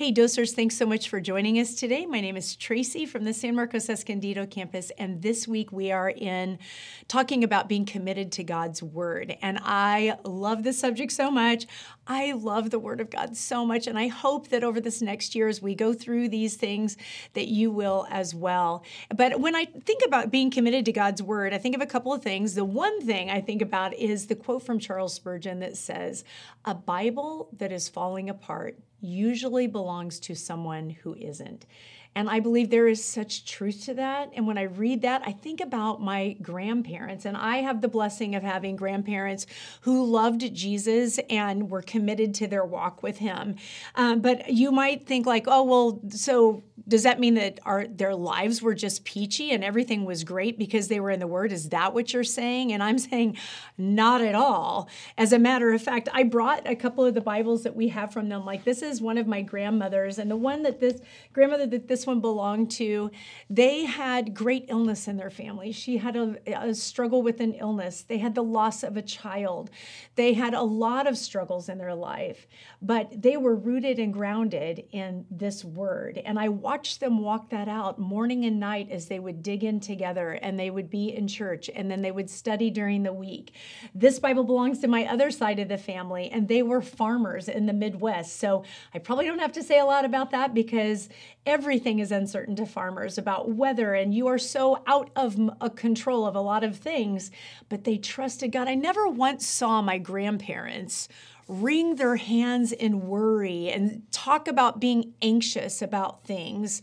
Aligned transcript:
Hey, 0.00 0.14
dosers, 0.14 0.54
thanks 0.54 0.78
so 0.78 0.86
much 0.86 1.10
for 1.10 1.20
joining 1.20 1.58
us 1.58 1.74
today. 1.74 2.06
My 2.06 2.22
name 2.22 2.34
is 2.34 2.56
Tracie 2.56 3.04
from 3.04 3.24
the 3.24 3.34
San 3.34 3.54
Marcos 3.54 3.90
Escondido 3.90 4.46
campus, 4.46 4.90
and 4.96 5.20
this 5.20 5.46
week 5.46 5.72
we 5.72 5.92
are 5.92 6.08
in 6.08 6.58
talking 7.06 7.44
about 7.44 7.68
being 7.68 7.84
committed 7.84 8.32
to 8.32 8.42
God's 8.42 8.82
Word. 8.82 9.36
And 9.42 9.58
I 9.60 10.16
love 10.24 10.62
this 10.62 10.78
subject 10.78 11.12
so 11.12 11.30
much. 11.30 11.66
I 12.06 12.32
love 12.32 12.70
the 12.70 12.78
Word 12.78 13.02
of 13.02 13.10
God 13.10 13.36
so 13.36 13.66
much, 13.66 13.86
and 13.86 13.98
I 13.98 14.06
hope 14.06 14.48
that 14.48 14.64
over 14.64 14.80
this 14.80 15.02
next 15.02 15.34
year, 15.34 15.48
as 15.48 15.60
we 15.60 15.74
go 15.74 15.92
through 15.92 16.30
these 16.30 16.56
things, 16.56 16.96
that 17.34 17.48
you 17.48 17.70
will 17.70 18.06
as 18.08 18.34
well. 18.34 18.82
But 19.14 19.38
when 19.38 19.54
I 19.54 19.66
think 19.66 20.00
about 20.06 20.30
being 20.30 20.50
committed 20.50 20.86
to 20.86 20.92
God's 20.92 21.22
Word, 21.22 21.52
I 21.52 21.58
think 21.58 21.74
of 21.74 21.82
a 21.82 21.86
couple 21.86 22.14
of 22.14 22.22
things. 22.22 22.54
The 22.54 22.64
one 22.64 23.04
thing 23.04 23.28
I 23.28 23.42
think 23.42 23.60
about 23.60 23.92
is 23.92 24.28
the 24.28 24.34
quote 24.34 24.62
from 24.62 24.78
Charles 24.78 25.12
Spurgeon 25.12 25.60
that 25.60 25.76
says, 25.76 26.24
A 26.64 26.74
Bible 26.74 27.50
that 27.58 27.70
is 27.70 27.90
falling 27.90 28.30
apart 28.30 28.78
usually 29.00 29.66
belongs 29.66 30.20
to 30.20 30.34
someone 30.34 30.90
who 30.90 31.14
isn't. 31.14 31.66
And 32.14 32.28
I 32.28 32.40
believe 32.40 32.70
there 32.70 32.88
is 32.88 33.04
such 33.04 33.44
truth 33.44 33.84
to 33.84 33.94
that. 33.94 34.30
And 34.34 34.46
when 34.46 34.58
I 34.58 34.62
read 34.62 35.02
that, 35.02 35.22
I 35.24 35.32
think 35.32 35.60
about 35.60 36.02
my 36.02 36.36
grandparents. 36.42 37.24
And 37.24 37.36
I 37.36 37.58
have 37.58 37.80
the 37.80 37.88
blessing 37.88 38.34
of 38.34 38.42
having 38.42 38.74
grandparents 38.74 39.46
who 39.82 40.04
loved 40.04 40.52
Jesus 40.52 41.20
and 41.30 41.70
were 41.70 41.82
committed 41.82 42.34
to 42.36 42.48
their 42.48 42.64
walk 42.64 43.02
with 43.02 43.18
him. 43.18 43.56
Um, 43.94 44.20
but 44.20 44.52
you 44.52 44.72
might 44.72 45.06
think, 45.06 45.24
like, 45.24 45.44
oh, 45.46 45.62
well, 45.62 46.00
so 46.10 46.64
does 46.90 47.04
that 47.04 47.20
mean 47.20 47.34
that 47.34 47.60
our 47.64 47.86
their 47.86 48.14
lives 48.14 48.60
were 48.60 48.74
just 48.74 49.04
peachy 49.04 49.52
and 49.52 49.62
everything 49.62 50.04
was 50.04 50.24
great 50.24 50.58
because 50.58 50.88
they 50.88 50.98
were 50.98 51.10
in 51.10 51.20
the 51.20 51.26
word 51.26 51.52
is 51.52 51.68
that 51.68 51.94
what 51.94 52.12
you're 52.12 52.24
saying 52.24 52.72
and 52.72 52.82
i'm 52.82 52.98
saying 52.98 53.36
not 53.78 54.20
at 54.20 54.34
all 54.34 54.88
as 55.16 55.32
a 55.32 55.38
matter 55.38 55.72
of 55.72 55.80
fact 55.80 56.08
i 56.12 56.22
brought 56.22 56.66
a 56.66 56.74
couple 56.74 57.04
of 57.04 57.14
the 57.14 57.20
bibles 57.20 57.62
that 57.62 57.76
we 57.76 57.88
have 57.88 58.12
from 58.12 58.28
them 58.28 58.44
like 58.44 58.64
this 58.64 58.82
is 58.82 59.00
one 59.00 59.16
of 59.16 59.26
my 59.26 59.40
grandmothers 59.40 60.18
and 60.18 60.30
the 60.30 60.36
one 60.36 60.62
that 60.62 60.80
this 60.80 61.00
grandmother 61.32 61.66
that 61.66 61.88
this 61.88 61.99
one 62.06 62.20
belonged 62.20 62.70
to 62.70 63.10
they 63.48 63.84
had 63.84 64.34
great 64.34 64.66
illness 64.68 65.08
in 65.08 65.16
their 65.16 65.30
family 65.30 65.72
she 65.72 65.98
had 65.98 66.16
a, 66.16 66.36
a 66.46 66.74
struggle 66.74 67.22
with 67.22 67.40
an 67.40 67.54
illness 67.54 68.02
they 68.02 68.18
had 68.18 68.34
the 68.34 68.42
loss 68.42 68.82
of 68.82 68.96
a 68.96 69.02
child 69.02 69.70
they 70.16 70.32
had 70.32 70.54
a 70.54 70.62
lot 70.62 71.06
of 71.06 71.16
struggles 71.16 71.68
in 71.68 71.78
their 71.78 71.94
life 71.94 72.46
but 72.82 73.22
they 73.22 73.36
were 73.36 73.54
rooted 73.54 73.98
and 73.98 74.12
grounded 74.12 74.84
in 74.92 75.24
this 75.30 75.64
word 75.64 76.20
and 76.24 76.38
i 76.38 76.48
watched 76.48 77.00
them 77.00 77.22
walk 77.22 77.50
that 77.50 77.68
out 77.68 77.98
morning 77.98 78.44
and 78.44 78.58
night 78.58 78.90
as 78.90 79.06
they 79.06 79.18
would 79.18 79.42
dig 79.42 79.64
in 79.64 79.80
together 79.80 80.32
and 80.32 80.58
they 80.58 80.70
would 80.70 80.90
be 80.90 81.14
in 81.14 81.28
church 81.28 81.70
and 81.74 81.90
then 81.90 82.02
they 82.02 82.10
would 82.10 82.30
study 82.30 82.70
during 82.70 83.02
the 83.02 83.12
week. 83.12 83.54
This 83.94 84.18
Bible 84.18 84.44
belongs 84.44 84.78
to 84.80 84.88
my 84.88 85.06
other 85.06 85.30
side 85.30 85.58
of 85.58 85.68
the 85.68 85.78
family, 85.78 86.30
and 86.30 86.48
they 86.48 86.62
were 86.62 86.80
farmers 86.80 87.48
in 87.48 87.66
the 87.66 87.72
Midwest. 87.72 88.38
So 88.38 88.64
I 88.94 88.98
probably 88.98 89.26
don't 89.26 89.38
have 89.38 89.52
to 89.52 89.62
say 89.62 89.78
a 89.78 89.84
lot 89.84 90.04
about 90.04 90.30
that 90.30 90.54
because 90.54 91.08
everything 91.46 91.89
is 91.98 92.12
uncertain 92.12 92.54
to 92.56 92.66
farmers 92.66 93.18
about 93.18 93.50
weather, 93.50 93.94
and 93.94 94.14
you 94.14 94.26
are 94.28 94.38
so 94.38 94.82
out 94.86 95.10
of 95.16 95.38
control 95.74 96.26
of 96.26 96.34
a 96.36 96.40
lot 96.40 96.62
of 96.62 96.76
things. 96.76 97.30
But 97.68 97.84
they 97.84 97.98
trusted 97.98 98.52
God. 98.52 98.68
I 98.68 98.74
never 98.74 99.08
once 99.08 99.46
saw 99.46 99.82
my 99.82 99.98
grandparents 99.98 101.08
wring 101.48 101.96
their 101.96 102.16
hands 102.16 102.70
in 102.70 103.08
worry 103.08 103.70
and 103.70 104.02
talk 104.12 104.46
about 104.46 104.78
being 104.78 105.12
anxious 105.20 105.82
about 105.82 106.24
things. 106.24 106.80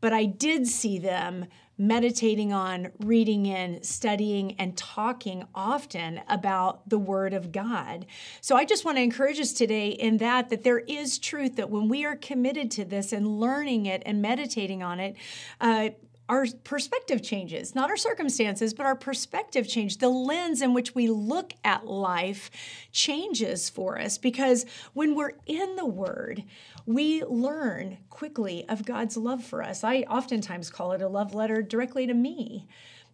But 0.00 0.12
I 0.12 0.24
did 0.24 0.66
see 0.66 0.98
them 0.98 1.46
meditating 1.78 2.52
on, 2.52 2.90
reading 2.98 3.46
in, 3.46 3.82
studying, 3.82 4.56
and 4.58 4.76
talking 4.76 5.44
often 5.54 6.20
about 6.28 6.88
the 6.88 6.98
Word 6.98 7.32
of 7.32 7.52
God. 7.52 8.04
So 8.40 8.56
I 8.56 8.64
just 8.64 8.84
want 8.84 8.98
to 8.98 9.02
encourage 9.02 9.38
us 9.38 9.52
today 9.52 9.90
in 9.90 10.18
that 10.18 10.50
that 10.50 10.64
there 10.64 10.80
is 10.80 11.18
truth 11.18 11.56
that 11.56 11.70
when 11.70 11.88
we 11.88 12.04
are 12.04 12.16
committed 12.16 12.70
to 12.72 12.84
this 12.84 13.12
and 13.12 13.38
learning 13.40 13.86
it 13.86 14.02
and 14.04 14.20
meditating 14.20 14.82
on 14.82 14.98
it, 14.98 15.16
uh, 15.60 15.90
our 16.28 16.46
perspective 16.64 17.22
changes, 17.22 17.74
not 17.74 17.88
our 17.90 17.96
circumstances, 17.96 18.74
but 18.74 18.86
our 18.86 18.94
perspective 18.94 19.66
change. 19.66 19.98
The 19.98 20.08
lens 20.08 20.60
in 20.60 20.74
which 20.74 20.94
we 20.94 21.08
look 21.08 21.54
at 21.64 21.86
life 21.86 22.50
changes 22.92 23.70
for 23.70 23.98
us 23.98 24.18
because 24.18 24.66
when 24.92 25.14
we're 25.14 25.32
in 25.46 25.76
the 25.76 25.86
Word, 25.86 26.44
we 26.84 27.24
learn 27.24 27.98
quickly 28.10 28.68
of 28.68 28.84
God's 28.84 29.16
love 29.16 29.42
for 29.42 29.62
us. 29.62 29.82
I 29.82 30.00
oftentimes 30.02 30.70
call 30.70 30.92
it 30.92 31.02
a 31.02 31.08
love 31.08 31.34
letter 31.34 31.62
directly 31.62 32.06
to 32.06 32.14
me. 32.14 32.66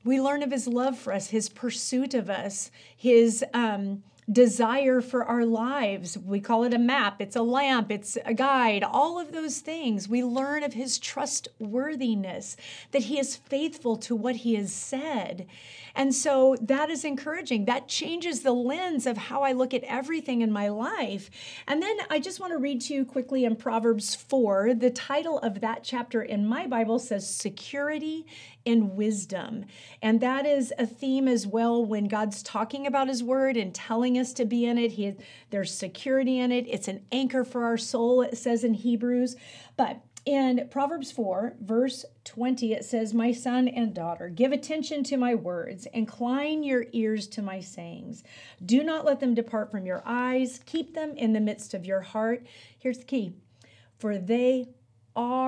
We 0.05 0.21
learn 0.21 0.43
of 0.43 0.51
His 0.51 0.67
love 0.67 0.99
for 0.99 1.13
us, 1.13 1.29
His 1.29 1.49
pursuit 1.49 2.15
of 2.15 2.29
us, 2.29 2.71
His 2.97 3.45
um, 3.55 4.03
desire 4.31 5.01
for 5.01 5.25
our 5.25 5.45
lives. 5.45 6.17
We 6.17 6.41
call 6.41 6.65
it 6.65 6.75
a 6.75 6.79
map, 6.79 7.21
it's 7.21 7.37
a 7.37 7.43
lamp, 7.43 7.91
it's 7.91 8.17
a 8.25 8.35
guide, 8.35 8.83
all 8.83 9.19
of 9.19 9.33
those 9.33 9.61
things. 9.61 10.09
We 10.09 10.25
learn 10.25 10.63
of 10.63 10.73
his 10.73 10.99
trustworthiness, 10.99 12.57
that 12.93 13.05
he 13.05 13.19
is 13.19 13.37
faithful 13.37 13.97
to 13.99 14.17
what 14.17 14.37
he 14.37 14.55
has 14.55 14.73
said. 14.73 15.47
And 15.97 16.15
so 16.15 16.57
that 16.61 16.91
is 16.91 17.05
encouraging. 17.05 17.67
That 17.67 17.87
changes 17.87 18.43
the 18.43 18.53
lens 18.53 19.07
of 19.07 19.17
how 19.17 19.43
I 19.43 19.53
look 19.53 19.73
at 19.73 19.85
everything 19.85 20.41
in 20.41 20.51
my 20.51 20.69
life. 20.69 21.31
And 21.69 21.81
then 21.81 21.97
I 22.11 22.19
just 22.19 22.41
want 22.41 22.53
to 22.53 22.59
read 22.59 22.81
to 22.83 22.95
you 22.95 23.05
quickly 23.05 23.45
in 23.45 23.55
Proverbs 23.55 24.15
4. 24.15 24.75
The 24.75 24.91
title 24.91 25.39
of 25.39 25.61
that 25.61 25.85
chapter 25.85 26.21
in 26.21 26.47
my 26.47 26.67
Bible 26.67 26.99
says 26.99 27.33
Security 27.33 28.27
in 28.65 28.97
Wisdom. 28.97 29.67
And 30.03 30.21
that 30.21 30.47
is 30.47 30.73
a 30.79 30.87
theme 30.87 31.29
as 31.29 31.47
well 31.47 31.85
when 31.85 32.09
God's 32.09 32.43
talking 32.43 32.87
about 32.87 33.09
his 33.09 33.23
word 33.23 33.57
and 33.57 33.75
telling 33.75 34.14
us 34.19 34.33
to 34.35 34.45
be 34.45 34.67
in 34.67 34.79
it. 34.79 34.93
He, 34.93 35.15
there's 35.51 35.73
security 35.73 36.39
in 36.39 36.53
it. 36.53 36.67
It's 36.69 36.89
an 36.89 37.05
anchor 37.13 37.45
for 37.45 37.65
our 37.65 37.77
soul, 37.77 38.23
it 38.23 38.37
says 38.37 38.65
in 38.65 38.75
Hebrews. 38.75 39.37
But 39.77 40.01
in 40.25 40.69
Proverbs 40.71 41.13
4, 41.13 41.57
verse 41.61 42.07
20, 42.25 42.73
it 42.73 42.85
says, 42.85 43.13
My 43.13 43.31
son 43.31 43.69
and 43.69 43.95
daughter, 43.95 44.31
give 44.31 44.53
attention 44.53 45.05
to 45.05 45.19
my 45.19 45.35
words, 45.35 45.87
incline 45.93 46.63
your 46.63 46.87
ears 46.93 47.27
to 47.29 47.43
my 47.43 47.61
sayings. 47.61 48.25
Do 48.65 48.83
not 48.83 49.05
let 49.05 49.21
them 49.21 49.35
depart 49.35 49.71
from 49.71 49.85
your 49.85 50.03
eyes, 50.07 50.61
keep 50.65 50.95
them 50.95 51.15
in 51.17 51.35
the 51.35 51.41
midst 51.41 51.75
of 51.75 51.85
your 51.85 52.01
heart. 52.01 52.47
Here's 52.79 52.99
the 52.99 53.05
key 53.05 53.35
for 53.99 54.19
they 54.19 54.69
are 55.17 55.44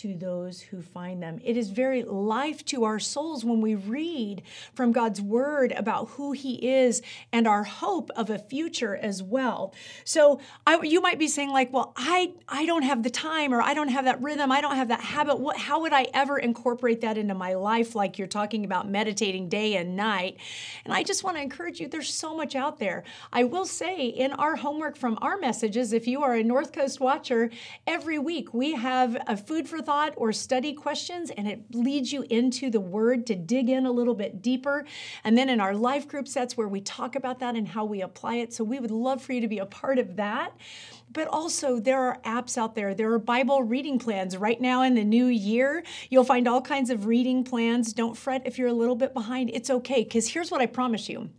to 0.00 0.14
those 0.14 0.62
who 0.62 0.80
find 0.80 1.22
them. 1.22 1.38
It 1.44 1.58
is 1.58 1.68
very 1.68 2.02
life 2.02 2.64
to 2.66 2.84
our 2.84 2.98
souls 2.98 3.44
when 3.44 3.60
we 3.60 3.74
read 3.74 4.40
from 4.72 4.92
God's 4.92 5.20
word 5.20 5.72
about 5.72 6.08
who 6.12 6.32
he 6.32 6.54
is 6.54 7.02
and 7.34 7.46
our 7.46 7.64
hope 7.64 8.10
of 8.16 8.30
a 8.30 8.38
future 8.38 8.96
as 8.96 9.22
well. 9.22 9.74
So 10.04 10.40
I, 10.66 10.80
you 10.80 11.02
might 11.02 11.18
be 11.18 11.28
saying 11.28 11.50
like, 11.50 11.70
well, 11.70 11.92
I, 11.98 12.32
I 12.48 12.64
don't 12.64 12.84
have 12.84 13.02
the 13.02 13.10
time 13.10 13.52
or 13.52 13.60
I 13.60 13.74
don't 13.74 13.88
have 13.88 14.06
that 14.06 14.22
rhythm. 14.22 14.50
I 14.50 14.62
don't 14.62 14.76
have 14.76 14.88
that 14.88 15.02
habit. 15.02 15.38
What, 15.38 15.58
how 15.58 15.82
would 15.82 15.92
I 15.92 16.06
ever 16.14 16.38
incorporate 16.38 17.02
that 17.02 17.18
into 17.18 17.34
my 17.34 17.52
life? 17.52 17.94
Like 17.94 18.16
you're 18.16 18.26
talking 18.26 18.64
about 18.64 18.88
meditating 18.88 19.50
day 19.50 19.76
and 19.76 19.96
night. 19.96 20.38
And 20.86 20.94
I 20.94 21.02
just 21.02 21.24
want 21.24 21.36
to 21.36 21.42
encourage 21.42 21.78
you, 21.78 21.88
there's 21.88 22.12
so 22.12 22.34
much 22.34 22.56
out 22.56 22.78
there. 22.78 23.04
I 23.34 23.44
will 23.44 23.66
say 23.66 24.06
in 24.06 24.32
our 24.32 24.56
homework 24.56 24.96
from 24.96 25.18
our 25.20 25.36
messages, 25.36 25.92
if 25.92 26.06
you 26.06 26.22
are 26.22 26.36
a 26.36 26.42
North 26.42 26.72
Coast 26.72 27.00
watcher, 27.00 27.50
every 27.86 28.18
week 28.18 28.54
we 28.54 28.72
have 28.72 29.22
a 29.26 29.36
food 29.36 29.68
for 29.68 29.82
thought 29.82 29.89
thought 29.90 30.14
or 30.16 30.32
study 30.32 30.72
questions, 30.72 31.30
and 31.30 31.48
it 31.48 31.64
leads 31.74 32.12
you 32.12 32.24
into 32.30 32.70
the 32.70 32.78
word 32.78 33.26
to 33.26 33.34
dig 33.34 33.68
in 33.68 33.86
a 33.86 33.90
little 33.90 34.14
bit 34.14 34.40
deeper. 34.40 34.86
And 35.24 35.36
then 35.36 35.48
in 35.48 35.58
our 35.58 35.74
life 35.74 36.06
group 36.06 36.28
sets 36.28 36.56
where 36.56 36.68
we 36.68 36.80
talk 36.80 37.16
about 37.16 37.40
that 37.40 37.56
and 37.56 37.66
how 37.66 37.84
we 37.84 38.00
apply 38.00 38.36
it. 38.36 38.54
So 38.54 38.62
we 38.62 38.78
would 38.78 38.92
love 38.92 39.20
for 39.20 39.32
you 39.32 39.40
to 39.40 39.48
be 39.48 39.58
a 39.58 39.66
part 39.66 39.98
of 39.98 40.14
that. 40.14 40.56
But 41.12 41.26
also, 41.26 41.80
there 41.80 41.98
are 41.98 42.20
apps 42.24 42.56
out 42.56 42.76
there. 42.76 42.94
There 42.94 43.12
are 43.12 43.18
Bible 43.18 43.64
reading 43.64 43.98
plans. 43.98 44.36
Right 44.36 44.60
now 44.60 44.82
in 44.82 44.94
the 44.94 45.02
new 45.02 45.26
year, 45.26 45.82
you'll 46.08 46.22
find 46.22 46.46
all 46.46 46.60
kinds 46.60 46.90
of 46.90 47.06
reading 47.06 47.42
plans. 47.42 47.92
Don't 47.92 48.16
fret 48.16 48.42
if 48.44 48.58
you're 48.58 48.68
a 48.68 48.72
little 48.72 48.94
bit 48.94 49.12
behind. 49.12 49.50
It's 49.52 49.70
okay, 49.70 50.04
because 50.04 50.28
here's 50.28 50.52
what 50.52 50.60
I 50.60 50.66
promise 50.66 51.08
you 51.08 51.30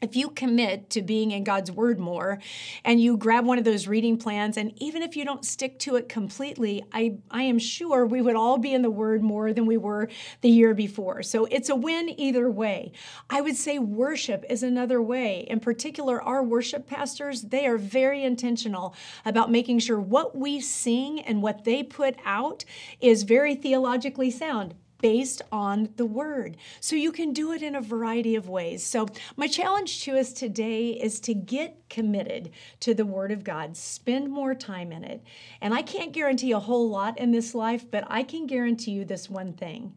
if 0.00 0.16
you 0.16 0.30
commit 0.30 0.90
to 0.90 1.02
being 1.02 1.30
in 1.32 1.44
God's 1.44 1.70
Word 1.70 1.98
more 1.98 2.38
and 2.84 3.00
you 3.00 3.16
grab 3.16 3.44
one 3.44 3.58
of 3.58 3.64
those 3.64 3.88
reading 3.88 4.16
plans, 4.16 4.56
and 4.56 4.72
even 4.76 5.02
if 5.02 5.16
you 5.16 5.24
don't 5.24 5.44
stick 5.44 5.78
to 5.80 5.96
it 5.96 6.08
completely, 6.08 6.84
I, 6.92 7.18
I 7.30 7.42
am 7.42 7.58
sure 7.58 8.06
we 8.06 8.22
would 8.22 8.36
all 8.36 8.58
be 8.58 8.74
in 8.74 8.82
the 8.82 8.90
Word 8.90 9.22
more 9.22 9.52
than 9.52 9.66
we 9.66 9.76
were 9.76 10.08
the 10.40 10.50
year 10.50 10.74
before. 10.74 11.22
So 11.22 11.46
it's 11.46 11.68
a 11.68 11.76
win 11.76 12.18
either 12.18 12.50
way. 12.50 12.92
I 13.28 13.40
would 13.40 13.56
say 13.56 13.78
worship 13.78 14.44
is 14.48 14.62
another 14.62 15.02
way. 15.02 15.46
In 15.48 15.60
particular, 15.60 16.22
our 16.22 16.42
worship 16.42 16.86
pastors, 16.86 17.42
they 17.42 17.66
are 17.66 17.78
very 17.78 18.22
intentional 18.22 18.94
about 19.24 19.50
making 19.50 19.80
sure 19.80 20.00
what 20.00 20.36
we 20.36 20.60
sing 20.60 21.20
and 21.20 21.42
what 21.42 21.64
they 21.64 21.82
put 21.82 22.16
out 22.24 22.64
is 23.00 23.22
very 23.24 23.54
theologically 23.54 24.30
sound 24.30 24.74
based 25.00 25.42
on 25.52 25.90
the 25.96 26.06
word. 26.06 26.56
So 26.80 26.96
you 26.96 27.12
can 27.12 27.32
do 27.32 27.52
it 27.52 27.62
in 27.62 27.74
a 27.74 27.80
variety 27.80 28.34
of 28.34 28.48
ways. 28.48 28.84
So, 28.84 29.06
my 29.36 29.46
challenge 29.46 30.02
to 30.04 30.18
us 30.18 30.32
today 30.32 30.90
is 30.90 31.20
to 31.20 31.34
get 31.34 31.88
committed 31.88 32.50
to 32.80 32.94
the 32.94 33.06
word 33.06 33.32
of 33.32 33.44
God, 33.44 33.76
spend 33.76 34.30
more 34.30 34.54
time 34.54 34.92
in 34.92 35.04
it. 35.04 35.22
And 35.60 35.72
I 35.72 35.82
can't 35.82 36.12
guarantee 36.12 36.52
a 36.52 36.58
whole 36.58 36.88
lot 36.88 37.18
in 37.18 37.30
this 37.30 37.54
life, 37.54 37.90
but 37.90 38.04
I 38.08 38.22
can 38.22 38.46
guarantee 38.46 38.92
you 38.92 39.04
this 39.04 39.30
one 39.30 39.52
thing 39.52 39.94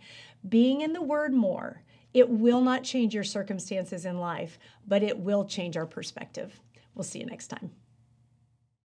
being 0.48 0.81
in 0.81 0.94
the 0.94 1.01
word 1.01 1.33
more. 1.33 1.81
It 2.13 2.30
will 2.30 2.62
not 2.62 2.83
change 2.83 3.13
your 3.13 3.24
circumstances 3.24 4.06
in 4.06 4.19
life, 4.19 4.59
but 4.88 5.03
it 5.03 5.18
will 5.18 5.45
change 5.45 5.77
our 5.77 5.86
perspective. 5.86 6.59
We'll 6.94 7.03
see 7.03 7.19
you 7.19 7.25
next 7.25 7.48
time. 7.48 7.71